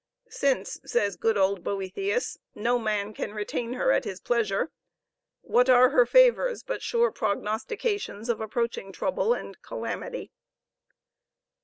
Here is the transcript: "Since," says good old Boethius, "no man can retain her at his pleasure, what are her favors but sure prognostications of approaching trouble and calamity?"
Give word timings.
"Since," 0.31 0.79
says 0.83 1.15
good 1.15 1.37
old 1.37 1.63
Boethius, 1.63 2.39
"no 2.55 2.79
man 2.79 3.13
can 3.13 3.35
retain 3.35 3.73
her 3.73 3.91
at 3.91 4.03
his 4.03 4.19
pleasure, 4.19 4.71
what 5.41 5.69
are 5.69 5.91
her 5.91 6.07
favors 6.07 6.63
but 6.63 6.81
sure 6.81 7.11
prognostications 7.11 8.27
of 8.27 8.41
approaching 8.41 8.91
trouble 8.91 9.35
and 9.35 9.61
calamity?" 9.61 10.31